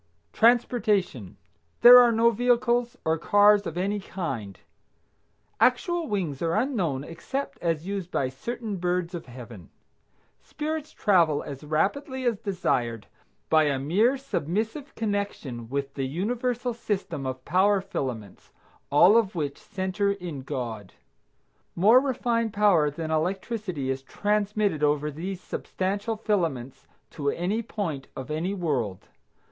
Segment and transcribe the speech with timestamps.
[0.33, 1.37] TRANSPORTATION.
[1.81, 4.59] There are no vehicles or cars of any kind.
[5.59, 9.69] Actual wings are unknown except as used by certain birds of Heaven.
[10.41, 13.05] Spirits travel as rapidly as desired
[13.47, 18.51] by a mere submissive connection with the universal system of power filaments,
[18.91, 20.95] all of which center in God.
[21.75, 28.31] More refined power than electricity is transmitted over these substantial filaments to any point of
[28.31, 29.05] any world.